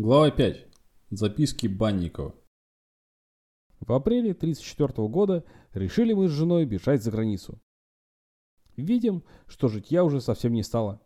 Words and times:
Глава 0.00 0.30
5. 0.30 0.64
Записки 1.10 1.66
Банникова. 1.66 2.32
В 3.80 3.92
апреле 3.92 4.30
1934 4.30 5.08
года 5.08 5.42
решили 5.74 6.12
мы 6.12 6.28
с 6.28 6.30
женой 6.30 6.66
бежать 6.66 7.02
за 7.02 7.10
границу. 7.10 7.58
Видим, 8.76 9.24
что 9.48 9.66
житья 9.66 10.04
уже 10.04 10.20
совсем 10.20 10.52
не 10.52 10.62
стало. 10.62 11.00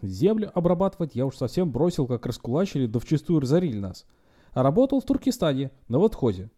Землю 0.00 0.52
обрабатывать 0.54 1.16
я 1.16 1.26
уж 1.26 1.34
совсем 1.34 1.72
бросил, 1.72 2.06
как 2.06 2.24
раскулачили, 2.24 2.86
да 2.86 3.00
вчистую 3.00 3.40
разорили 3.40 3.80
нас. 3.80 4.06
А 4.52 4.62
работал 4.62 5.00
в 5.00 5.06
Туркестане, 5.06 5.72
на 5.88 5.98
водхозе. 5.98 6.52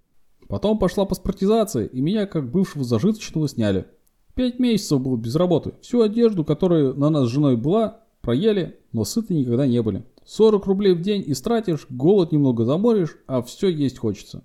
Потом 0.48 0.79
пошла 0.79 1.07
паспортизация, 1.07 1.86
и 1.86 2.02
меня, 2.02 2.27
как 2.27 2.50
бывшего 2.50 2.84
зажиточного, 2.84 3.48
сняли. 3.48 3.86
Пять 4.34 4.59
месяцев 4.59 5.00
был 5.00 5.16
без 5.16 5.36
работы. 5.36 5.73
Всю 5.80 6.02
одежду, 6.02 6.45
которая 6.45 6.93
на 6.93 7.09
нас 7.09 7.29
с 7.29 7.32
женой 7.32 7.57
была, 7.57 8.02
проели, 8.20 8.79
но 8.93 9.04
сыты 9.04 9.32
никогда 9.32 9.66
не 9.66 9.80
были. 9.80 10.04
40 10.25 10.66
рублей 10.66 10.95
в 10.95 11.00
день 11.00 11.25
истратишь, 11.27 11.86
голод 11.91 12.32
немного 12.32 12.64
заморишь, 12.64 13.17
а 13.26 13.43
все 13.43 13.68
есть 13.68 13.99
хочется. 13.99 14.44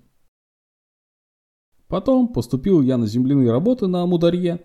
Потом 1.88 2.28
поступил 2.28 2.82
я 2.82 2.98
на 2.98 3.06
земляные 3.06 3.50
работы 3.50 3.86
на 3.86 4.02
Амударье. 4.02 4.64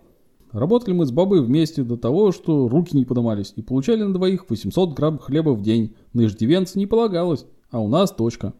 Работали 0.52 0.94
мы 0.94 1.06
с 1.06 1.10
бабой 1.10 1.42
вместе 1.42 1.82
до 1.82 1.96
того, 1.96 2.32
что 2.32 2.68
руки 2.68 2.96
не 2.96 3.04
подымались, 3.04 3.52
и 3.56 3.62
получали 3.62 4.02
на 4.02 4.12
двоих 4.12 4.48
800 4.48 4.94
грамм 4.94 5.18
хлеба 5.18 5.50
в 5.50 5.62
день. 5.62 5.96
На 6.12 6.26
иждивенца 6.26 6.78
не 6.78 6.86
полагалось, 6.86 7.46
а 7.70 7.80
у 7.80 7.88
нас 7.88 8.12
точка. 8.12 8.52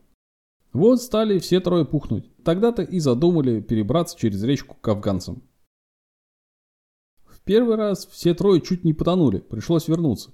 Вот 0.73 1.01
стали 1.01 1.39
все 1.39 1.61
трое 1.61 1.85
пухнуть. 1.85 2.29
Тогда-то 2.43 2.83
и 2.83 2.99
задумали 2.99 3.61
перебраться 3.61 4.19
через 4.19 4.43
речку 4.43 4.77
к 4.81 4.89
афганцам. 4.89 5.43
В 7.27 7.41
первый 7.43 7.77
раз 7.77 8.07
все 8.07 8.35
трое 8.35 8.61
чуть 8.61 8.83
не 8.83 8.95
потонули, 8.95 9.39
пришлось 9.39 9.87
вернуться. 9.87 10.33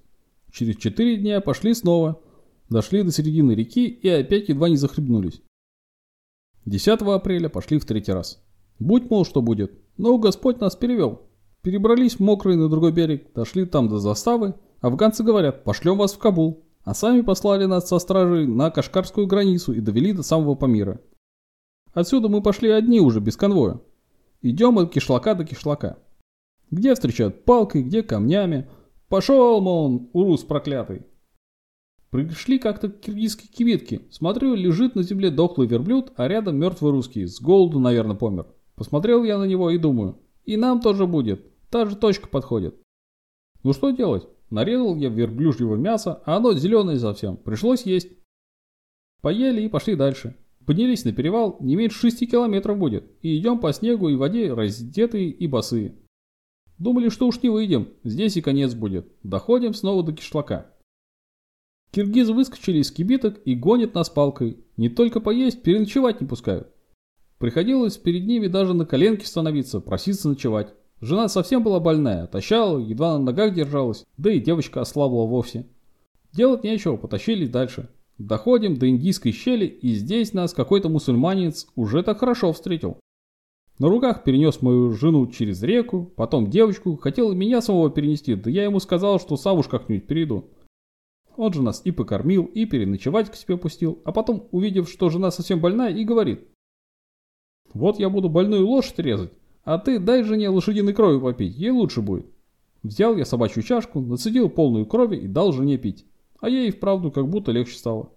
Через 0.52 0.76
четыре 0.76 1.16
дня 1.16 1.40
пошли 1.40 1.74
снова. 1.74 2.20
Дошли 2.68 3.02
до 3.02 3.10
середины 3.10 3.52
реки 3.52 3.86
и 3.88 4.08
опять 4.08 4.48
едва 4.48 4.68
не 4.68 4.76
захлебнулись. 4.76 5.42
10 6.66 7.00
апреля 7.02 7.48
пошли 7.48 7.78
в 7.78 7.84
третий 7.84 8.12
раз. 8.12 8.42
Будь, 8.78 9.10
мол, 9.10 9.24
что 9.24 9.42
будет. 9.42 9.72
Но 9.96 10.18
Господь 10.18 10.60
нас 10.60 10.76
перевел. 10.76 11.22
Перебрались 11.62 12.20
мокрые 12.20 12.56
на 12.56 12.68
другой 12.68 12.92
берег, 12.92 13.32
дошли 13.34 13.66
там 13.66 13.88
до 13.88 13.98
заставы. 13.98 14.54
Афганцы 14.80 15.22
говорят, 15.22 15.64
пошлем 15.64 15.98
вас 15.98 16.14
в 16.14 16.18
Кабул. 16.18 16.64
А 16.82 16.94
сами 16.94 17.20
послали 17.20 17.66
нас 17.66 17.88
со 17.88 17.98
стражей 17.98 18.46
на 18.46 18.70
Кашкарскую 18.70 19.26
границу 19.26 19.72
и 19.72 19.80
довели 19.80 20.12
до 20.12 20.22
самого 20.22 20.54
Памира. 20.54 21.00
Отсюда 21.92 22.28
мы 22.28 22.42
пошли 22.42 22.70
одни 22.70 23.00
уже, 23.00 23.20
без 23.20 23.36
конвоя. 23.36 23.80
Идем 24.40 24.78
от 24.78 24.92
кишлака 24.92 25.34
до 25.34 25.44
кишлака. 25.44 25.98
Где 26.70 26.94
встречают 26.94 27.44
палкой, 27.44 27.82
где 27.82 28.02
камнями, 28.02 28.70
Пошел, 29.10 29.60
мол, 29.60 30.08
урус 30.12 30.44
проклятый. 30.44 31.02
Пришли 32.10 32.60
как-то 32.60 32.88
к 32.88 33.00
киргизской 33.00 33.48
кибитке. 33.48 34.02
Смотрю, 34.12 34.54
лежит 34.54 34.94
на 34.94 35.02
земле 35.02 35.32
дохлый 35.32 35.66
верблюд, 35.66 36.12
а 36.14 36.28
рядом 36.28 36.58
мертвый 36.58 36.92
русский. 36.92 37.26
С 37.26 37.40
голоду, 37.40 37.80
наверное, 37.80 38.14
помер. 38.14 38.46
Посмотрел 38.76 39.24
я 39.24 39.36
на 39.36 39.48
него 39.48 39.70
и 39.70 39.78
думаю, 39.78 40.20
и 40.44 40.56
нам 40.56 40.80
тоже 40.80 41.08
будет. 41.08 41.44
Та 41.70 41.86
же 41.86 41.96
точка 41.96 42.28
подходит. 42.28 42.80
Ну 43.64 43.72
что 43.72 43.90
делать? 43.90 44.28
Нарезал 44.48 44.94
я 44.94 45.08
верблюжьего 45.08 45.74
мяса, 45.74 46.22
а 46.24 46.36
оно 46.36 46.52
зеленое 46.52 46.96
совсем. 46.96 47.36
Пришлось 47.36 47.82
есть. 47.82 48.12
Поели 49.22 49.62
и 49.62 49.68
пошли 49.68 49.96
дальше. 49.96 50.36
Поднялись 50.66 51.04
на 51.04 51.12
перевал, 51.12 51.56
не 51.58 51.74
меньше 51.74 51.98
шести 51.98 52.28
километров 52.28 52.78
будет. 52.78 53.10
И 53.22 53.36
идем 53.36 53.58
по 53.58 53.72
снегу 53.72 54.08
и 54.08 54.14
воде 54.14 54.54
раздетые 54.54 55.30
и 55.30 55.48
босые. 55.48 55.96
Думали, 56.80 57.10
что 57.10 57.26
уж 57.26 57.42
не 57.42 57.50
выйдем, 57.50 57.90
здесь 58.04 58.38
и 58.38 58.40
конец 58.40 58.72
будет. 58.72 59.06
Доходим 59.22 59.74
снова 59.74 60.02
до 60.02 60.14
кишлака. 60.14 60.66
Киргизы 61.92 62.32
выскочили 62.32 62.78
из 62.78 62.90
кибиток 62.90 63.38
и 63.44 63.54
гонят 63.54 63.94
нас 63.94 64.08
палкой. 64.08 64.64
Не 64.78 64.88
только 64.88 65.20
поесть, 65.20 65.62
переночевать 65.62 66.22
не 66.22 66.26
пускают. 66.26 66.72
Приходилось 67.36 67.98
перед 67.98 68.26
ними 68.26 68.46
даже 68.46 68.72
на 68.72 68.86
коленке 68.86 69.26
становиться, 69.26 69.80
проситься 69.80 70.30
ночевать. 70.30 70.72
Жена 71.02 71.28
совсем 71.28 71.62
была 71.62 71.80
больная, 71.80 72.26
тащала, 72.26 72.78
едва 72.78 73.18
на 73.18 73.24
ногах 73.24 73.52
держалась, 73.54 74.06
да 74.16 74.32
и 74.32 74.40
девочка 74.40 74.80
ослабла 74.80 75.26
вовсе. 75.26 75.66
Делать 76.32 76.64
нечего, 76.64 76.96
потащились 76.96 77.50
дальше. 77.50 77.90
Доходим 78.16 78.78
до 78.78 78.88
индийской 78.88 79.32
щели, 79.32 79.66
и 79.66 79.92
здесь 79.92 80.32
нас 80.32 80.54
какой-то 80.54 80.88
мусульманец 80.88 81.66
уже 81.76 82.02
так 82.02 82.20
хорошо 82.20 82.54
встретил. 82.54 82.98
На 83.80 83.88
руках 83.88 84.24
перенес 84.24 84.60
мою 84.60 84.92
жену 84.92 85.26
через 85.26 85.62
реку, 85.62 86.12
потом 86.14 86.50
девочку, 86.50 86.98
хотел 86.98 87.32
меня 87.32 87.62
самого 87.62 87.90
перенести, 87.90 88.34
да 88.34 88.50
я 88.50 88.64
ему 88.64 88.78
сказал, 88.78 89.18
что 89.18 89.38
сам 89.38 89.58
уж 89.58 89.68
как-нибудь 89.68 90.06
перейду. 90.06 90.50
Он 91.34 91.50
же 91.50 91.62
нас 91.62 91.80
и 91.86 91.90
покормил, 91.90 92.44
и 92.44 92.66
переночевать 92.66 93.30
к 93.30 93.34
себе 93.36 93.56
пустил, 93.56 94.02
а 94.04 94.12
потом, 94.12 94.48
увидев, 94.50 94.90
что 94.90 95.08
жена 95.08 95.30
совсем 95.30 95.60
больная, 95.60 95.94
и 95.94 96.04
говорит. 96.04 96.46
Вот 97.72 97.98
я 97.98 98.10
буду 98.10 98.28
больную 98.28 98.68
лошадь 98.68 98.98
резать, 98.98 99.32
а 99.64 99.78
ты 99.78 99.98
дай 99.98 100.24
жене 100.24 100.50
лошадиной 100.50 100.92
крови 100.92 101.18
попить, 101.18 101.56
ей 101.56 101.70
лучше 101.70 102.02
будет. 102.02 102.26
Взял 102.82 103.16
я 103.16 103.24
собачью 103.24 103.62
чашку, 103.62 104.00
нацедил 104.00 104.50
полную 104.50 104.84
крови 104.84 105.16
и 105.16 105.26
дал 105.26 105.52
жене 105.52 105.78
пить. 105.78 106.04
А 106.38 106.50
ей 106.50 106.70
вправду 106.70 107.10
как 107.10 107.30
будто 107.30 107.50
легче 107.50 107.78
стало. 107.78 108.12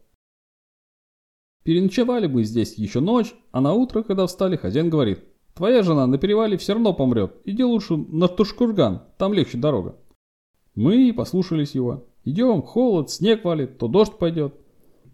Переночевали 1.64 2.28
мы 2.28 2.44
здесь 2.44 2.78
еще 2.78 3.00
ночь, 3.00 3.34
а 3.52 3.62
на 3.62 3.74
утро, 3.74 4.04
когда 4.04 4.28
встали, 4.28 4.58
хозяин 4.58 4.90
говорит. 4.90 5.24
Твоя 5.56 5.84
жена 5.84 6.08
на 6.08 6.18
перевале 6.18 6.58
все 6.58 6.74
равно 6.74 6.94
помрет. 6.94 7.36
Иди 7.46 7.64
лучше 7.64 7.96
на 7.96 8.28
Тушкурган, 8.28 9.04
там 9.18 9.34
легче 9.34 9.58
дорога. 9.58 9.96
Мы 10.76 11.14
послушались 11.14 11.76
его. 11.76 12.08
Идем, 12.26 12.62
холод, 12.62 13.12
снег 13.12 13.44
валит, 13.46 13.78
то 13.78 13.88
дождь 13.88 14.18
пойдет. 14.18 14.56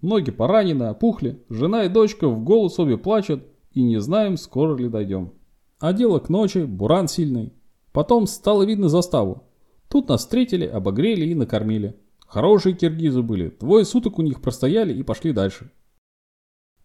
Ноги 0.02 0.32
поранены, 0.32 0.84
опухли. 0.86 1.44
Жена 1.50 1.84
и 1.84 1.90
дочка 1.90 2.30
в 2.30 2.44
голос 2.44 2.80
обе 2.80 2.98
плачут 2.98 3.44
и 3.74 3.82
не 3.82 4.00
знаем, 4.00 4.38
скоро 4.38 4.78
ли 4.78 4.88
дойдем. 4.88 5.34
А 5.80 5.92
дело 5.92 6.20
к 6.20 6.30
ночи, 6.30 6.60
буран 6.60 7.08
сильный. 7.08 7.54
Потом 7.92 8.28
стало 8.28 8.64
видно 8.64 8.88
заставу. 8.88 9.44
Тут 9.90 10.08
нас 10.08 10.22
встретили, 10.22 10.66
обогрели 10.66 11.26
и 11.26 11.36
накормили. 11.36 12.00
Хорошие 12.28 12.76
киргизы 12.76 13.22
были. 13.24 13.50
Двое 13.60 13.84
суток 13.84 14.20
у 14.20 14.22
них 14.22 14.42
простояли 14.42 14.94
и 14.94 15.04
пошли 15.04 15.34
дальше. 15.34 15.72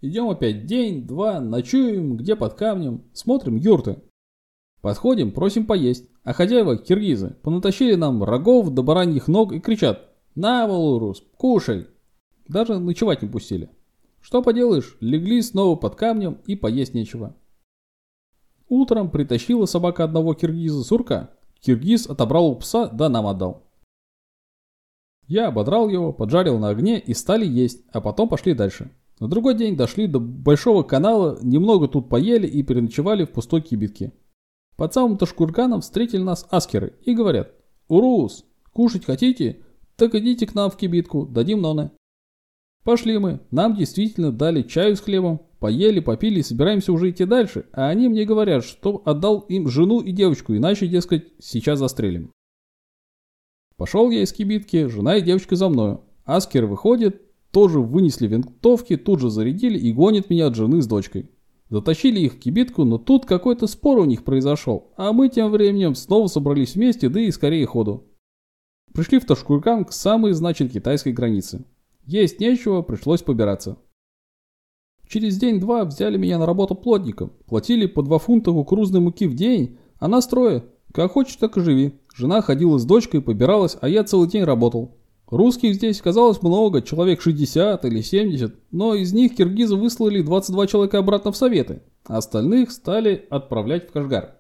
Идем 0.04 0.28
опять 0.28 0.66
день, 0.66 1.06
два, 1.06 1.41
ночуем, 1.41 2.19
где 2.19 2.37
под 2.37 2.53
камнем, 2.53 3.04
смотрим 3.15 3.56
юрты. 3.56 4.03
Подходим, 4.82 5.32
просим 5.32 5.65
поесть, 5.65 6.10
а 6.25 6.34
хозяева, 6.34 6.76
киргизы, 6.76 7.38
понатащили 7.42 7.94
нам 7.94 8.22
рогов 8.22 8.69
до 8.69 8.82
бараньих 8.82 9.28
ног 9.28 9.54
и 9.54 9.60
кричат 9.60 10.10
«На, 10.34 10.66
Валурус, 10.66 11.25
кушай!» 11.38 11.87
Даже 12.47 12.78
ночевать 12.78 13.22
не 13.22 13.28
пустили. 13.28 13.70
Что 14.20 14.43
поделаешь, 14.43 14.98
легли 15.00 15.41
снова 15.41 15.75
под 15.75 15.94
камнем 15.94 16.37
и 16.44 16.54
поесть 16.54 16.93
нечего. 16.93 17.34
Утром 18.69 19.10
притащила 19.10 19.64
собака 19.64 20.04
одного 20.04 20.34
киргиза 20.34 20.84
сурка. 20.84 21.31
Киргиз 21.60 22.06
отобрал 22.09 22.48
у 22.48 22.56
пса, 22.56 22.88
да 22.88 23.09
нам 23.09 23.26
отдал. 23.26 23.62
Я 25.26 25.48
ободрал 25.48 25.88
его, 25.88 26.12
поджарил 26.12 26.59
на 26.59 26.69
огне 26.69 27.00
и 27.00 27.14
стали 27.14 27.47
есть, 27.47 27.87
а 27.91 28.03
потом 28.03 28.28
пошли 28.28 28.53
дальше. 28.53 28.91
На 29.20 29.28
другой 29.28 29.54
день 29.56 29.76
дошли 29.76 30.06
до 30.06 30.19
Большого 30.19 30.82
канала, 30.82 31.38
немного 31.42 31.88
тут 31.88 32.08
поели 32.08 32.47
и 32.47 32.62
переночевали 32.62 33.25
в 33.25 33.30
пустой 33.30 33.62
кибитке. 33.62 34.12
Под 34.76 34.92
самым 34.92 35.19
Ташкурганом 35.19 35.80
встретили 35.82 36.22
нас 36.22 36.47
аскеры 36.50 36.94
и 37.02 37.14
говорят 37.14 37.52
«Урус, 37.88 38.44
кушать 38.72 39.04
хотите? 39.04 39.62
Так 39.97 40.14
идите 40.16 40.47
к 40.47 40.54
нам 40.54 40.70
в 40.70 40.76
кибитку, 40.76 41.26
дадим 41.26 41.60
ноны». 41.60 41.92
Пошли 42.82 43.16
мы, 43.19 43.41
нам 43.50 43.76
действительно 43.76 44.32
дали 44.32 44.62
чаю 44.62 44.97
с 44.97 45.00
хлебом, 45.00 45.41
поели, 45.58 46.00
попили 46.00 46.41
и 46.41 46.42
собираемся 46.42 46.92
уже 46.92 47.10
идти 47.10 47.25
дальше, 47.25 47.66
а 47.72 47.88
они 47.88 48.08
мне 48.08 48.25
говорят, 48.25 48.64
что 48.64 49.00
отдал 49.06 49.41
им 49.48 49.69
жену 49.69 50.00
и 50.00 50.12
девочку, 50.12 50.54
иначе, 50.54 50.88
дескать, 50.88 51.32
сейчас 51.38 51.78
застрелим. 51.78 52.32
Пошел 53.76 54.10
я 54.10 54.22
из 54.22 54.32
кибитки, 54.32 54.86
жена 54.88 55.16
и 55.16 55.22
девочка 55.22 55.56
за 55.56 55.69
мною. 55.69 56.02
Аскер 56.25 56.66
выходит, 56.66 57.22
тоже 57.54 57.78
вынесли 57.78 58.26
винтовки, 58.26 58.96
тут 58.96 59.20
же 59.20 59.31
зарядили 59.31 59.78
и 59.78 59.93
гонят 59.93 60.28
меня 60.28 60.49
от 60.49 60.56
жены 60.56 60.82
с 60.82 60.88
дочкой. 60.88 61.31
Затащили 61.70 62.19
их 62.19 62.34
в 62.34 62.38
кибитку, 62.40 62.84
но 62.84 62.99
тут 62.99 63.26
какой-то 63.26 63.69
спор 63.69 63.99
у 63.99 64.05
них 64.05 64.25
произошел, 64.25 64.93
а 64.96 65.12
мы 65.12 65.28
тем 65.28 65.52
временем 65.52 65.94
снова 65.94 66.26
собрались 66.26 66.75
вместе, 66.75 67.08
да 67.08 67.20
и 67.20 67.31
скорее 67.31 67.64
ходу. 67.64 68.08
Пришли 68.93 69.20
в 69.20 69.25
Ташкуркан 69.25 69.84
к 69.84 69.93
самой, 69.93 70.32
значит, 70.32 70.73
китайской 70.73 71.12
границе. 71.12 71.64
Есть 72.05 72.40
нечего, 72.40 72.82
пришлось 72.82 73.23
побираться. 73.23 73.78
Через 75.08 75.38
день-два 75.38 75.84
взяли 75.84 76.17
меня 76.17 76.38
на 76.38 76.46
работу 76.46 76.75
плотником, 76.75 77.32
платили 77.46 77.87
по 77.87 78.02
два 78.02 78.19
фунта 78.19 78.50
кукурузной 78.50 79.00
муки 79.00 79.28
в 79.28 79.34
день, 79.34 79.78
а 79.99 80.08
нас 80.08 80.26
трое. 80.26 80.64
Как 80.93 81.12
хочешь, 81.12 81.37
так 81.37 81.56
и 81.56 81.61
живи. 81.61 81.94
Жена 82.14 82.40
ходила 82.40 82.78
с 82.78 82.84
дочкой, 82.84 83.23
побиралась, 83.23 83.76
а 83.81 83.88
я 83.88 84.02
целый 84.02 84.28
день 84.28 84.43
работал. 84.43 84.96
Русских 85.29 85.75
здесь 85.75 86.03
казалось 86.03 86.43
много, 86.43 86.82
человек 86.82 87.21
60 87.23 87.85
или 87.87 88.00
70, 88.03 88.55
но 88.71 88.94
из 88.94 89.12
них 89.12 89.35
киргизы 89.35 89.75
выслали 89.75 90.21
22 90.21 90.67
человека 90.67 90.99
обратно 90.99 91.32
в 91.32 91.37
Советы, 91.37 91.82
а 92.05 92.19
остальных 92.19 92.71
стали 92.71 93.26
отправлять 93.31 93.88
в 93.88 93.93
Кашгар. 93.93 94.37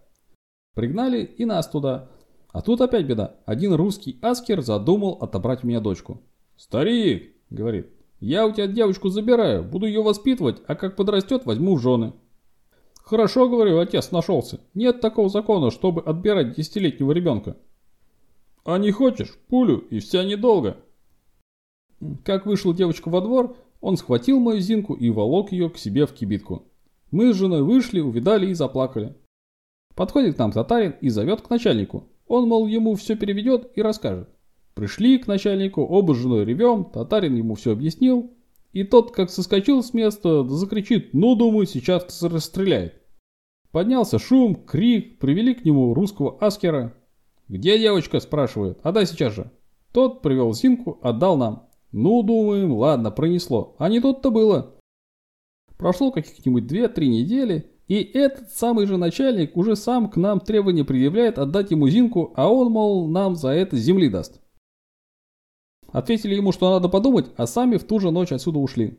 Пригнали 0.74 1.24
и 1.24 1.44
нас 1.44 1.68
туда. 1.68 2.10
А 2.52 2.60
тут 2.60 2.80
опять 2.80 3.06
беда. 3.06 3.36
Один 3.46 3.72
русский 3.72 4.18
аскер 4.20 4.60
задумал 4.60 5.18
отобрать 5.20 5.64
у 5.64 5.66
меня 5.66 5.80
дочку. 5.80 6.20
«Старик»,— 6.56 7.34
говорит, 7.50 7.88
Я 8.20 8.46
у 8.46 8.52
тебя 8.52 8.66
девочку 8.66 9.08
забираю, 9.08 9.64
буду 9.64 9.86
ее 9.86 10.02
воспитывать, 10.02 10.62
а 10.66 10.74
как 10.76 10.96
подрастет, 10.96 11.46
возьму 11.46 11.76
в 11.76 11.82
жены. 11.82 12.12
Хорошо, 13.02 13.48
говорю, 13.48 13.78
отец 13.78 14.12
нашелся. 14.12 14.60
Нет 14.72 15.00
такого 15.00 15.28
закона, 15.28 15.70
чтобы 15.70 16.00
отбирать 16.00 16.54
десятилетнего 16.56 17.12
ребенка. 17.12 17.56
А 18.64 18.78
не 18.78 18.90
хочешь, 18.90 19.34
пулю, 19.48 19.78
и 19.90 19.98
вся 19.98 20.24
недолго. 20.24 20.78
Как 22.24 22.46
вышла 22.46 22.74
девочка 22.74 23.08
во 23.08 23.20
двор, 23.20 23.56
он 23.80 23.96
схватил 23.96 24.40
мою 24.40 24.60
Зинку 24.60 24.94
и 24.94 25.10
волок 25.10 25.52
ее 25.52 25.68
к 25.68 25.76
себе 25.76 26.06
в 26.06 26.12
кибитку. 26.12 26.66
Мы 27.10 27.32
с 27.32 27.36
женой 27.36 27.62
вышли, 27.62 28.00
увидали 28.00 28.46
и 28.46 28.54
заплакали. 28.54 29.14
Подходит 29.94 30.36
к 30.36 30.38
нам 30.38 30.52
татарин 30.52 30.94
и 31.00 31.10
зовет 31.10 31.42
к 31.42 31.50
начальнику. 31.50 32.08
Он, 32.26 32.48
мол, 32.48 32.66
ему 32.66 32.94
все 32.94 33.16
переведет 33.16 33.70
и 33.76 33.82
расскажет. 33.82 34.30
Пришли 34.74 35.18
к 35.18 35.26
начальнику, 35.26 35.82
оба 35.82 36.14
с 36.14 36.18
женой 36.18 36.44
ревем, 36.44 36.84
татарин 36.86 37.36
ему 37.36 37.54
все 37.54 37.72
объяснил. 37.72 38.32
И 38.72 38.82
тот, 38.82 39.12
как 39.12 39.30
соскочил 39.30 39.82
с 39.82 39.94
места, 39.94 40.42
закричит, 40.48 41.12
ну, 41.12 41.36
думаю, 41.36 41.66
сейчас 41.66 42.22
расстреляет. 42.22 43.00
Поднялся 43.70 44.18
шум, 44.18 44.56
крик, 44.56 45.18
привели 45.20 45.54
к 45.54 45.64
нему 45.64 45.94
русского 45.94 46.38
аскера. 46.38 46.94
«Где 47.48 47.78
девочка?»– 47.78 48.18
спрашивает. 48.20 48.78
«Отдай 48.82 49.06
сейчас 49.06 49.34
же». 49.34 49.50
Тот 49.92 50.22
привел 50.22 50.52
Зинку, 50.52 50.98
отдал 51.02 51.36
нам. 51.36 51.68
Ну, 51.92 52.24
думаем, 52.24 52.72
ладно, 52.72 53.12
пронесло. 53.12 53.76
А 53.78 53.88
не 53.88 54.00
тут-то 54.00 54.32
было. 54.32 54.74
Прошло 55.76 56.10
каких-нибудь 56.10 56.64
2-3 56.64 57.06
недели, 57.06 57.70
и 57.86 58.02
этот 58.02 58.50
самый 58.50 58.86
же 58.86 58.96
начальник 58.96 59.56
уже 59.56 59.76
сам 59.76 60.10
к 60.10 60.16
нам 60.16 60.40
требования 60.40 60.84
предъявляет 60.84 61.38
отдать 61.38 61.70
ему 61.70 61.88
Зинку, 61.88 62.32
а 62.34 62.52
он, 62.52 62.72
мол, 62.72 63.06
нам 63.06 63.36
за 63.36 63.50
это 63.50 63.76
земли 63.76 64.08
даст. 64.08 64.40
Ответили 65.92 66.34
ему, 66.34 66.50
что 66.50 66.68
надо 66.70 66.88
подумать, 66.88 67.26
а 67.36 67.46
сами 67.46 67.76
в 67.76 67.84
ту 67.84 68.00
же 68.00 68.10
ночь 68.10 68.32
отсюда 68.32 68.58
ушли. 68.58 68.98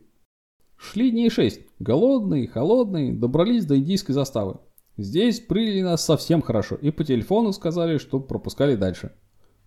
Шли 0.77 1.11
дней 1.11 1.29
шесть. 1.29 1.59
Голодные, 1.79 2.47
холодные, 2.47 3.13
добрались 3.13 3.65
до 3.65 3.77
индийской 3.77 4.15
заставы. 4.15 4.59
Здесь 4.97 5.41
приняли 5.41 5.81
нас 5.81 6.05
совсем 6.05 6.41
хорошо 6.41 6.75
и 6.75 6.89
по 6.89 7.03
телефону 7.03 7.51
сказали, 7.51 7.97
что 7.97 8.19
пропускали 8.19 8.75
дальше. 8.75 9.13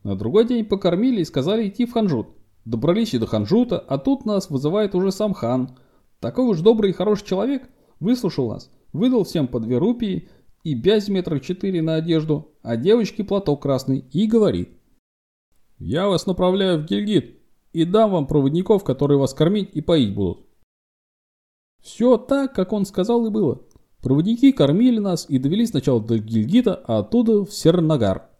На 0.02 0.16
другой 0.16 0.46
день 0.46 0.64
покормили 0.64 1.20
и 1.20 1.24
сказали 1.24 1.68
идти 1.68 1.84
в 1.84 1.92
Ханжут. 1.92 2.28
Добрались 2.64 3.14
и 3.14 3.18
до 3.18 3.26
Ханжута, 3.26 3.78
а 3.78 3.98
тут 3.98 4.24
нас 4.24 4.50
вызывает 4.50 4.94
уже 4.94 5.12
сам 5.12 5.34
хан. 5.34 5.78
Такой 6.20 6.46
уж 6.46 6.60
добрый 6.60 6.90
и 6.90 6.94
хороший 6.94 7.26
человек 7.26 7.68
выслушал 8.00 8.48
нас, 8.50 8.70
выдал 8.92 9.24
всем 9.24 9.48
по 9.48 9.60
две 9.60 9.78
рупии 9.78 10.28
и 10.64 10.74
бязь 10.74 11.08
метров 11.08 11.42
четыре 11.42 11.82
на 11.82 11.96
одежду, 11.96 12.52
а 12.62 12.76
девочке 12.76 13.24
платок 13.24 13.62
красный 13.62 13.98
и 14.12 14.26
говорит. 14.26 14.70
Я 15.78 16.08
вас 16.08 16.26
направляю 16.26 16.80
в 16.80 16.86
Гильгит 16.86 17.38
и 17.72 17.84
дам 17.84 18.10
вам 18.10 18.26
проводников, 18.26 18.82
которые 18.82 19.18
вас 19.18 19.34
кормить 19.34 19.70
и 19.74 19.80
поить 19.80 20.14
будут. 20.14 20.46
Все 21.80 22.16
так, 22.16 22.54
как 22.54 22.72
он 22.72 22.84
сказал 22.84 23.26
и 23.26 23.30
было. 23.30 23.62
Проводники 24.02 24.52
кормили 24.52 24.98
нас 24.98 25.26
и 25.28 25.38
довели 25.38 25.66
сначала 25.66 26.00
до 26.00 26.18
Гильгита, 26.18 26.74
а 26.74 26.98
оттуда 26.98 27.44
в 27.44 27.52
Сернагар. 27.52 28.30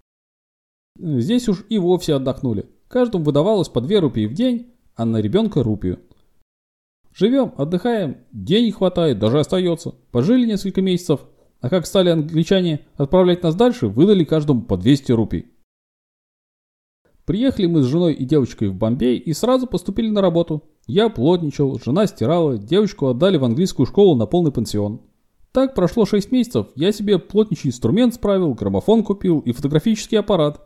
Здесь 0.99 1.49
уж 1.49 1.65
и 1.69 1.79
вовсе 1.79 2.15
отдохнули. 2.15 2.67
Каждому 2.89 3.25
выдавалось 3.25 3.69
по 3.69 3.81
две 3.81 3.99
рупии 3.99 4.27
в 4.27 4.35
день, 4.35 4.73
а 4.95 5.05
на 5.05 5.21
ребенка 5.21 5.63
рупию. 5.63 6.01
Живем, 7.13 7.53
отдыхаем, 7.57 8.19
денег 8.33 8.77
хватает, 8.77 9.19
даже 9.19 9.41
остается. 9.41 9.95
Пожили 10.13 10.47
несколько 10.47 10.81
месяцев, 10.81 11.21
а 11.61 11.69
как 11.69 11.87
стали 11.87 12.11
англичане 12.11 12.87
отправлять 12.97 13.43
нас 13.43 13.55
дальше, 13.55 13.89
выдали 13.89 14.25
каждому 14.25 14.63
по 14.63 14.77
200 14.77 15.13
рупий. 15.13 15.47
Приехали 17.25 17.67
мы 17.67 17.83
с 17.83 17.87
женой 17.87 18.15
и 18.15 18.25
девочкой 18.25 18.69
в 18.69 18.75
Бомбей 18.75 19.19
и 19.19 19.33
сразу 19.33 19.67
поступили 19.67 20.09
на 20.09 20.23
работу. 20.23 20.63
Я 20.87 21.11
плотничал, 21.11 21.79
жена 21.79 22.07
стирала, 22.07 22.57
девочку 22.57 23.09
отдали 23.09 23.37
в 23.37 23.45
английскую 23.45 23.87
школу 23.87 24.17
на 24.17 24.27
полный 24.27 24.53
пансион. 24.53 25.03
Так 25.53 25.75
прошло 25.75 26.05
6 26.05 26.31
месяцев, 26.31 26.69
я 26.75 26.93
себе 26.93 27.19
плотничий 27.19 27.71
инструмент 27.71 28.15
справил, 28.15 28.55
граммофон 28.55 29.03
купил 29.03 29.41
и 29.41 29.53
фотографический 29.53 30.19
аппарат. 30.19 30.65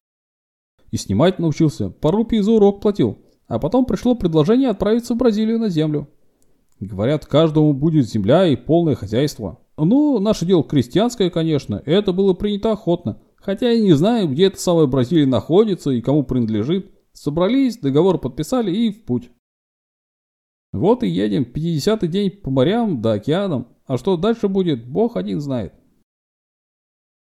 И 0.91 0.97
снимать 0.97 1.39
научился, 1.39 1.91
по 1.91 2.11
рупии 2.11 2.39
за 2.39 2.53
урок 2.53 2.81
платил. 2.83 3.19
А 3.47 3.59
потом 3.59 3.87
пришло 3.87 4.15
предложение 4.15 4.71
отправиться 4.71 5.15
в 5.15 5.19
Бразилию 5.19 5.59
на 5.59 5.69
землю. 5.69 6.09
Говорят, 6.81 7.27
каждому 7.27 7.73
будет 7.73 8.09
земля 8.09 8.47
и 8.47 8.57
полное 8.57 8.95
хозяйство. 8.95 9.61
Ну, 9.77 10.19
наше 10.19 10.45
дело 10.45 10.65
крестьянское, 10.65 11.31
конечно, 11.31 11.83
это 11.87 12.13
было 12.13 12.35
принято 12.35 12.73
охотно. 12.73 13.21
Хотя 13.37 13.73
и 13.73 13.81
не 13.81 13.93
знаю, 13.93 14.29
где 14.29 14.47
эта 14.47 14.59
самая 14.59 14.87
Бразилия 14.87 15.27
находится 15.27 15.91
и 15.91 16.01
кому 16.01 16.25
принадлежит. 16.25 16.91
Собрались, 17.13 17.79
договор 17.79 18.19
подписали 18.19 18.71
и 18.71 18.91
в 18.91 19.05
путь. 19.05 19.31
Вот 20.73 21.03
и 21.03 21.09
едем, 21.09 21.43
50-й 21.43 22.09
день 22.09 22.31
по 22.31 22.51
морям 22.51 23.03
да 23.03 23.13
океанам. 23.13 23.69
А 23.93 23.99
что 23.99 24.17
дальше 24.17 24.49
будет, 24.49 24.87
бог 24.87 25.19
один 25.19 25.39
знает. 25.43 25.75